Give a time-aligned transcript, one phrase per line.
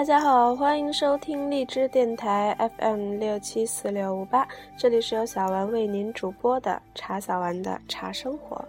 [0.00, 8.64] 大家好，欢迎收听荔枝电台 FM 六七四六五八，这里是由小丸为您主播的茶小丸的茶生活。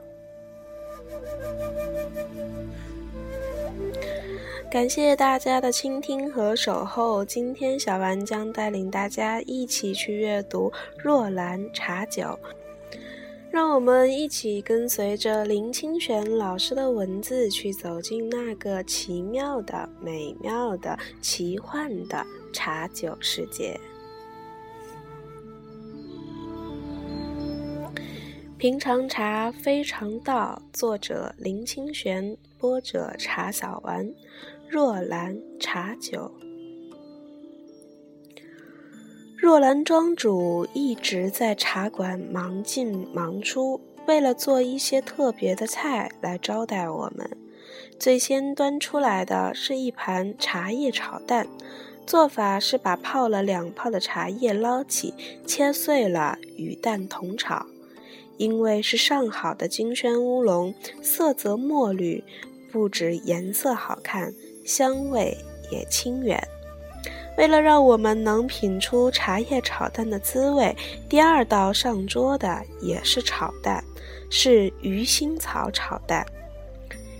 [4.69, 12.37] 感谢大家的倾听和守候，今天小丸将带领大家一起去阅读若兰茶酒。
[13.51, 23.77] 让我们一起跟随着林清玄老师的文字，去走进那个奇妙的、美妙的、奇幻的茶酒世界。
[28.57, 34.09] 平常茶非常道，作者林清玄，播者茶小丸，
[34.69, 36.31] 若兰茶酒。
[39.41, 47.27] 若兰庄主一直在茶馆忙进忙出，为了做一些特别的菜来招待我们。
[47.97, 51.47] 最先端出来的是一盘茶叶炒蛋，
[52.05, 55.11] 做法是把泡了两泡的茶叶捞起，
[55.47, 57.65] 切碎了与蛋同炒。
[58.37, 60.71] 因为是上好的金萱乌龙，
[61.01, 62.23] 色泽墨绿，
[62.71, 65.35] 不止颜色好看，香味
[65.71, 66.39] 也清远。
[67.41, 70.77] 为了让我们能品出茶叶炒蛋的滋味，
[71.09, 73.83] 第二道上桌的也是炒蛋，
[74.29, 76.23] 是鱼腥草炒蛋。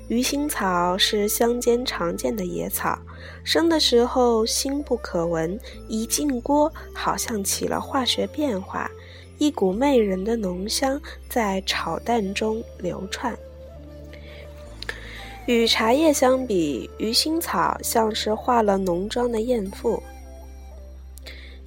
[0.10, 3.00] 鱼腥草是乡间常见的野草，
[3.44, 8.92] 生的时候腥不可闻，一进锅好像起了化学变化，
[9.40, 13.36] 一股媚人的浓香在炒蛋中流窜。
[15.48, 20.00] 与茶叶相比，鱼腥草像是化了浓妆的艳妇。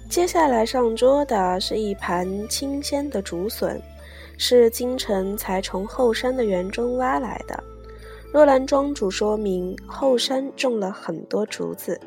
[0.09, 3.81] 接下来上桌的是一盘清鲜的竹笋，
[4.39, 7.63] 是京城才从后山的园中挖来的。
[8.33, 12.01] 若兰庄主说明，后山种了很多竹子，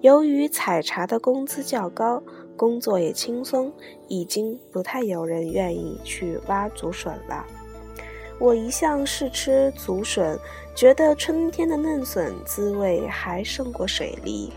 [0.00, 2.22] 由于采茶的工资较高，
[2.56, 3.72] 工作也轻松，
[4.08, 7.46] 已经不太有人愿意去挖竹笋了。
[8.38, 10.38] 我一向是吃竹笋，
[10.74, 14.52] 觉得春天的嫩笋滋味还胜过水梨，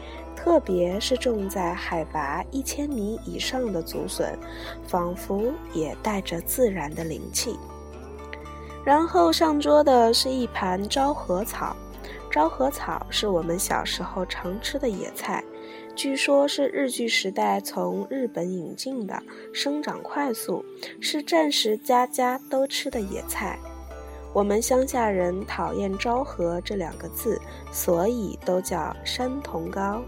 [0.48, 4.34] 特别是种在海拔一千米以上的竹笋，
[4.88, 7.60] 仿佛也带着自然的灵气。
[8.86, 11.76] 然后上桌的是一盘昭和草，
[12.32, 15.44] 昭和草是我们小时候常吃的野菜，
[15.98, 19.22] 据说是日据时代从日本引进的，
[19.54, 20.64] 生长快速，
[21.02, 23.60] 是战时家家都吃的野菜。
[24.34, 27.38] 我们乡下人讨厌“昭和”这两个字，
[27.70, 30.02] 所以都叫山茼糕。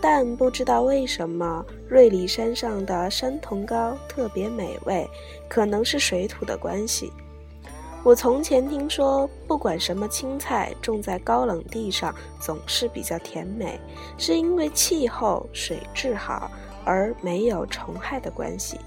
[0.00, 5.08] 但不知道为什么，瑞里山上的山茼糕特别美味，
[5.48, 7.12] 可能是水土的关系。
[8.02, 13.80] 我从前听说，不管什么青菜种在高冷地上，总是比较甜美，
[14.18, 16.50] 是因为气候、水质好，
[16.84, 18.78] 而没有虫害的关系。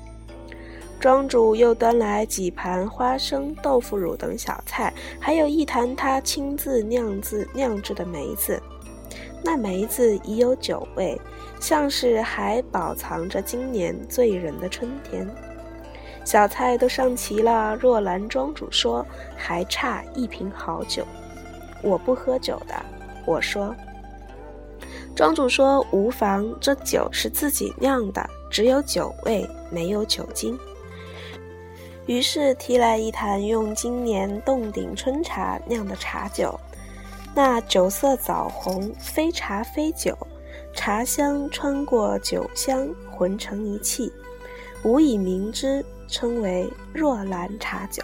[0.99, 8.61] 庄主又端来几盘花生、豆腐乳等小菜，还有一坛他亲自酿制酿制的梅子。
[9.43, 11.19] 那梅子已有酒味，
[11.59, 15.27] 像是还保藏着今年醉人的春天。
[16.25, 19.05] 小菜都上齐了，若兰庄主说
[19.35, 21.05] 还差一瓶好酒。
[21.81, 22.75] 我不喝酒的，
[23.25, 23.73] 我说。
[25.15, 30.57] 庄主说无妨，这酒是自己酿的，只有酒味，没有酒精。
[32.05, 36.59] 于是提来一坛用今年洞顶春茶酿的茶酒，
[37.37, 40.17] 那酒色枣红，非茶非酒，
[40.73, 44.11] 茶香穿过酒香，浑成一气，
[44.83, 45.85] 无以名之。
[46.09, 48.01] 称为若兰茶酒，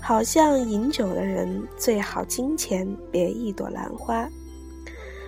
[0.00, 4.28] 好像饮酒的人最好金钱别一朵兰花。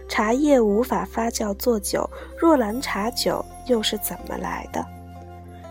[0.08, 2.06] 茶叶无法发酵做酒，
[2.36, 4.84] 若兰茶酒又是怎么来的？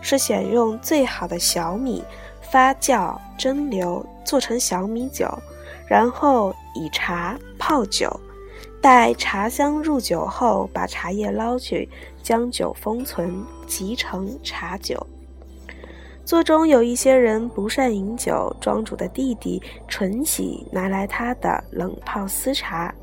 [0.00, 2.02] 是选用最好的小米
[2.40, 5.28] 发酵蒸馏做成小米酒，
[5.86, 8.20] 然后以茶泡酒，
[8.80, 11.88] 待茶香入酒后，把茶叶捞去，
[12.22, 15.06] 将酒封存，即成茶酒。
[16.24, 22.94] 座中有一些人不善饮酒，庄主的弟弟纯喜拿来他的冷泡丝茶。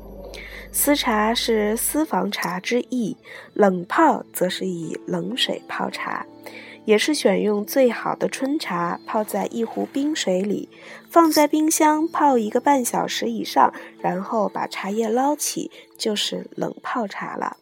[0.72, 3.16] 丝茶是私房茶之意，
[3.54, 6.24] 冷泡则是以冷水泡茶，
[6.84, 10.68] 也是选用最好的春茶泡在一壶冰水里，
[11.08, 17.58] 放在冰箱泡一个半小时以上，然后把茶叶捞起，就是冷泡茶了。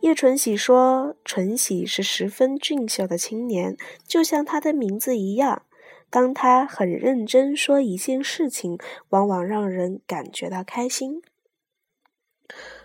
[0.00, 3.76] 叶纯喜说：“纯喜是十分俊秀的青年，
[4.06, 5.62] 就像他的名字一样。
[6.08, 8.78] 当他很认真说一件事情，
[9.10, 11.20] 往往让人感觉到开心。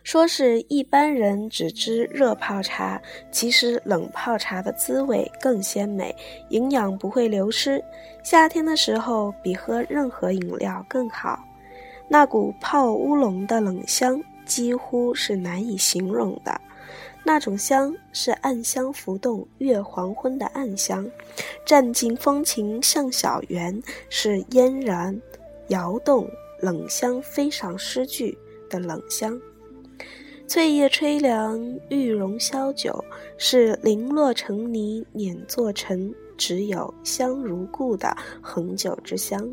[0.03, 3.01] 说是一般人只知热泡茶，
[3.31, 6.13] 其实冷泡茶的滋味更鲜美，
[6.49, 7.83] 营养不会流失。
[8.21, 11.39] 夏天的时候，比喝任何饮料更好。
[12.09, 16.59] 那股泡乌龙的冷香，几乎是难以形容的。
[17.23, 21.05] 那种香是暗香浮动，月黄昏的暗香；
[21.65, 25.17] 占尽风情向小园，是嫣然
[25.69, 26.27] 摇动，
[26.59, 28.37] 冷香飞上诗句
[28.69, 29.39] 的冷香。
[30.53, 31.59] 翠叶吹凉，
[31.89, 33.03] 玉容消酒，
[33.39, 39.51] 是零落成泥碾作尘，只有香如故的恒久之香。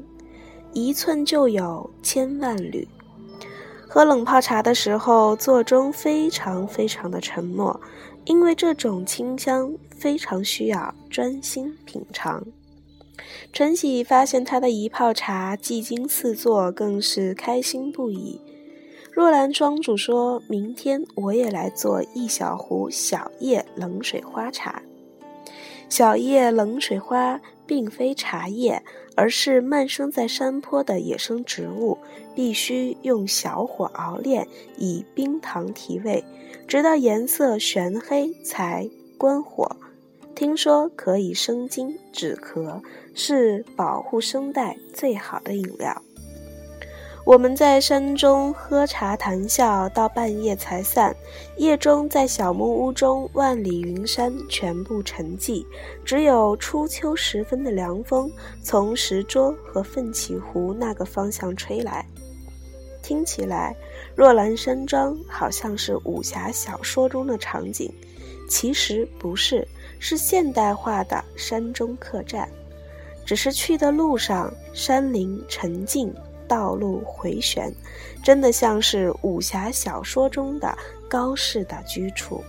[0.75, 2.87] 一寸就有千万缕。
[3.89, 7.81] 喝冷泡茶的时候，座中非常非常的沉默，
[8.27, 12.47] 因为这种清香非常需要专心品尝。
[13.55, 18.39] 陈喜发现他的一泡茶技惊四座，更是开心不已。
[19.13, 24.83] 若兰庄主说：“明天我也来做一小壶小叶冷水花茶。
[25.89, 28.81] 小叶冷水花并非茶叶，
[29.17, 31.99] 而是漫生在山坡的野生植物，
[32.35, 34.47] 必须用小火熬炼，
[34.79, 36.25] 以冰糖提味，
[36.69, 39.77] 直到颜色玄黑才关火。
[40.37, 42.81] 听说可以生津止咳，
[43.13, 46.01] 是保护声带最好的饮料。”
[47.31, 51.15] 我们在山中喝茶谈笑，到半夜才散。
[51.59, 55.65] 夜中在小木屋中，万里云山全部沉寂，
[56.05, 58.29] 只有初秋时分的凉风
[58.65, 62.05] 从石桌和奋起湖那个方向吹来。
[63.01, 63.77] 听起来，
[64.17, 67.89] 若兰山庄好像是武侠小说中的场景，
[68.49, 69.65] 其实不是，
[70.01, 72.49] 是现代化的山中客栈。
[73.25, 76.13] 只是去的路上，山林沉静。
[76.51, 77.73] 道路回旋，
[78.25, 80.77] 真的像是武侠小说中的
[81.09, 82.43] 高士的居处。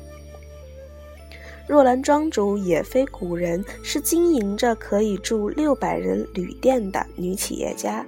[1.68, 8.04] 若兰庄主也非古人，是经营着可以住六百人旅店的女企业家，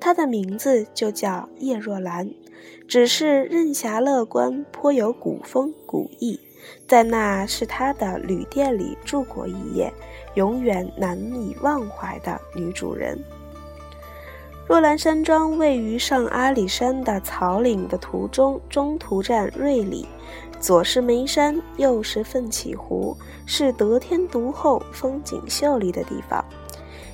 [0.00, 2.30] 她的名字就叫叶若兰，
[2.88, 6.40] 只是任侠乐观，颇有古风古意。
[6.88, 9.92] 在那是她的旅店里住过一夜，
[10.34, 13.22] 永远难以忘怀的女主人。
[14.68, 20.04] 若兰山庄位于上阿里山的草岭的途中，中途站瑞里，
[20.58, 23.16] 左是眉山，右是奋起湖，
[23.46, 26.44] 是得天独厚、风景秀丽的地方。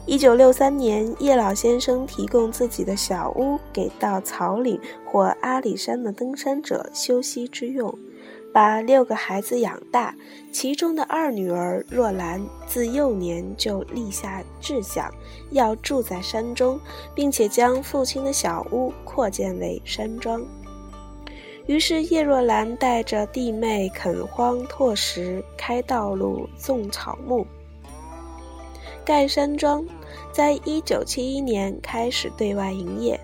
[0.06, 7.94] 一九六三年，叶老先生提供自己的小屋给到草岭或阿里山的登山者休息之用。
[8.52, 10.14] 把六个孩子养大，
[10.52, 15.10] 其中的二女儿若兰自幼年就立下志向，
[15.50, 16.78] 要住在山中，
[17.14, 20.44] 并且将父亲的小屋扩建为山庄。
[21.66, 27.46] 于是叶若兰带着弟妹垦荒拓石、开道路、种草木、
[29.04, 29.86] 盖山庄，
[30.32, 33.18] 在一九七一年开始对外营业。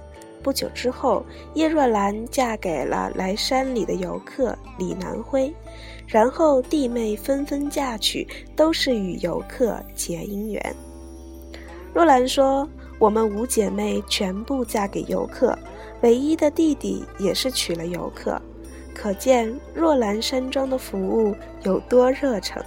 [0.49, 1.23] 不久之后，
[1.53, 5.55] 叶若兰嫁给了来山里的游客李南辉，
[6.07, 10.75] 然后弟妹纷纷嫁娶，都是与游客结姻缘。
[11.93, 12.67] 若兰说
[12.99, 15.55] ：“我们五姐妹全部嫁给游客，
[16.01, 18.41] 唯一的弟弟也是娶了游客，
[18.95, 22.65] 可见若兰山庄的服务有多热诚。”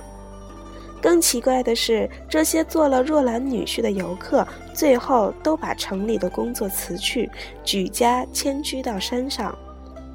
[1.01, 7.29] 更奇怪的是，这些做了若兰女婿的游客，最后都把城里的工作辞去，
[7.63, 9.57] 举家迁居到山上，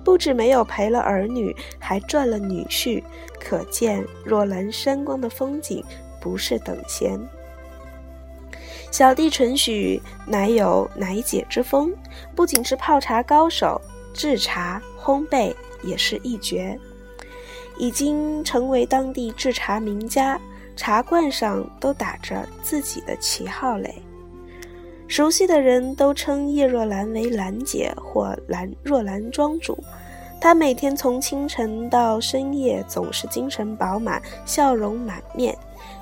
[0.04, 3.02] 不止没有陪了儿女，还赚了女婿。
[3.40, 5.84] 可见若兰山光的风景
[6.20, 7.20] 不是等闲。
[8.92, 11.92] 小弟纯许乃有乃姐之风，
[12.34, 13.80] 不仅是泡茶高手，
[14.14, 15.52] 制茶烘焙
[15.82, 16.78] 也是一绝，
[17.76, 20.40] 已经成为当地制茶名家。
[20.76, 23.94] 茶罐上都打着自己的旗号嘞，
[25.08, 29.76] 熟悉的人都称叶若兰为兰姐或兰若兰庄主。
[30.38, 35.56] 她每天从清晨到深夜，总是精神饱满，笑容满面。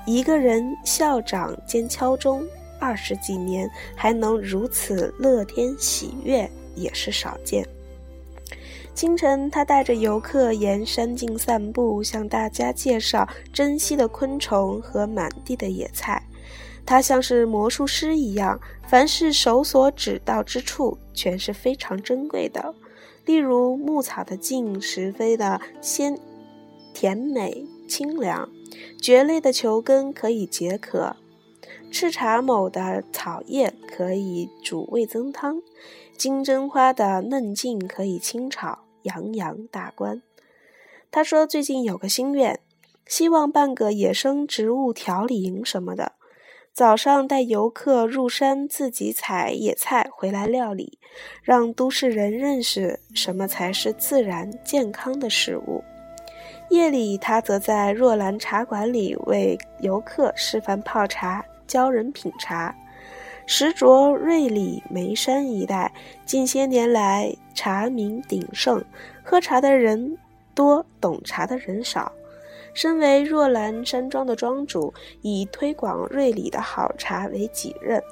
[0.05, 2.43] 一个人校长兼敲钟
[2.79, 7.65] 二十几年，还能如此乐天喜悦，也是少见。
[8.95, 16.23] 清晨，他带着游客沿山径散步，向大家介绍珍稀的昆虫和满地的野菜。
[16.85, 22.73] 他像是魔术师一样，凡是手所指到之处，全是非常珍贵的。
[23.25, 26.17] 例如，牧草的茎十分的鲜
[26.93, 28.47] 甜美清凉；
[29.01, 31.17] 蕨类的球根可以解渴；
[31.91, 35.57] 赤茶某的草叶可以煮味增汤；
[36.17, 38.84] 金针花的嫩茎可以清炒。
[39.05, 40.21] 洋洋大观。
[41.09, 42.59] 他说最近有个心愿，
[43.07, 46.11] 希望办个野生植物调理营什么的。
[46.73, 50.99] 早上带游客入山，自己采野菜回来料理，
[51.41, 55.81] 让都市人认识什么才是自然健康的食物。
[56.69, 62.75] 夜里，他则在若兰茶馆里为游客示范泡茶，教人品茶。
[63.47, 65.93] 石卓、瑞里、眉山一带，
[66.25, 68.83] 近些年来茶名鼎盛，
[69.23, 70.15] 喝茶的人
[70.53, 72.11] 多，懂茶的人少。
[72.73, 78.03] 身为若兰山庄的庄主，以推广瑞里的好茶为己任，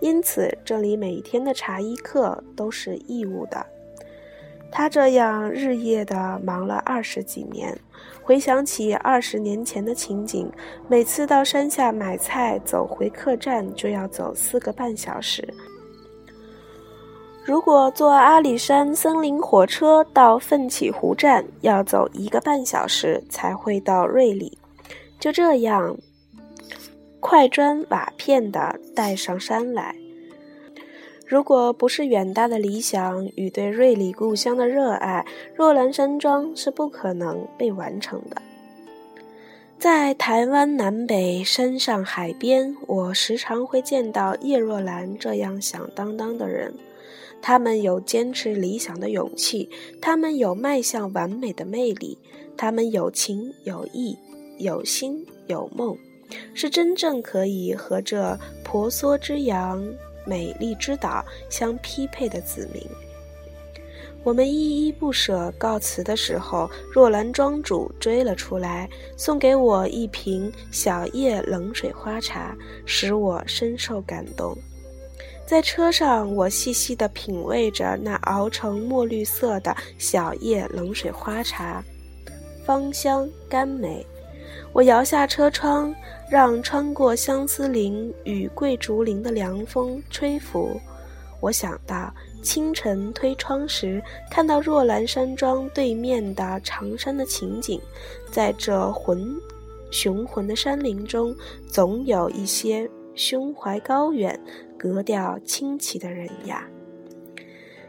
[0.00, 3.66] 因此这里每天的茶艺课都是义务的。
[4.70, 7.76] 他这样日夜的忙了二十几年，
[8.22, 10.50] 回想起二十年前的情景，
[10.88, 15.52] 每次到山下买菜，走回客栈就要走四个半小时。
[17.46, 24.58] 如果坐阿里山森林火车到奋起湖站，要走一个半小时才会到瑞里。
[25.20, 25.96] 就这样，
[27.20, 29.94] 块砖瓦片的带上山来。
[31.24, 35.24] 如果不是远大的理想与对瑞里故乡的热爱，
[35.54, 38.42] 若兰山庄是不可能被完成的。
[39.78, 46.74] 在台湾南北山上海边，我时常会见到叶若兰这样响当当的人。
[47.40, 49.68] 他们有坚持理想的勇气，
[50.00, 52.18] 他们有迈向完美的魅力，
[52.56, 54.18] 他们有情有义，
[54.58, 55.96] 有心有梦，
[56.54, 59.86] 是真正可以和这婆娑之洋、
[60.26, 62.82] 美丽之岛相匹配的子民。
[64.24, 74.58] 我们依依不舍告辞的时候，若兰庄主追了出来，送给我一瓶小叶冷水花茶，使我深受感动。
[75.46, 81.82] 在车上，我细细地品味着那熬成墨绿色的小叶冷水花茶，
[82.64, 84.04] 芳香甘美。
[84.72, 85.94] 我摇下车窗，
[86.28, 90.80] 让穿过相思林与桂竹林的凉风吹拂。
[91.40, 92.12] 我想到
[92.42, 97.80] 清晨推窗时，看到若兰山庄对面的长山的情景，
[98.32, 99.24] 在这浑
[99.92, 101.32] 雄浑的山林中，
[101.68, 104.38] 总有一些胸怀高远。
[104.78, 106.66] 格调清奇的人呀，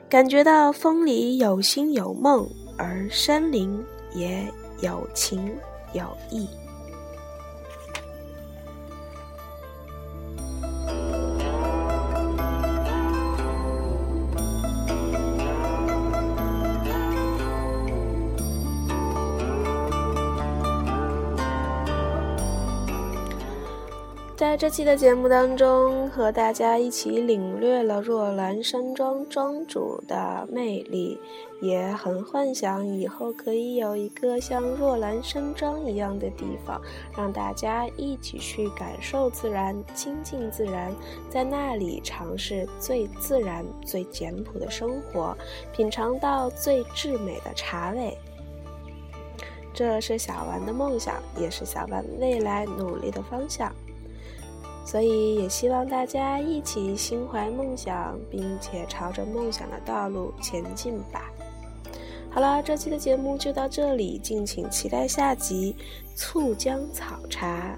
[0.09, 4.43] 感觉到风里有心有梦，而山林也
[4.81, 5.53] 有情
[5.93, 6.47] 有义。
[24.47, 31.19] 在这期的节目当中，和大家一起领略了若兰山庄庄主的魅力，
[31.61, 36.81] 也很幻想以后可以有一个像若兰山庄一样的地方，
[37.13, 40.95] 让大家一起去感受自然、亲近自然，
[41.29, 45.37] 在那里尝试最自然、最简朴的生活，
[45.73, 48.17] 品尝到最至美的茶味。
[49.73, 53.69] 这是小丸的梦想，也是小丸未来努力的方向。
[54.87, 61.29] 所以，也希望大家一起心怀梦想，并且朝着梦想的道路前进吧。
[62.29, 65.75] 好了，这期的节目就到这里，敬请期待下集
[66.17, 67.77] 《醋姜草茶》。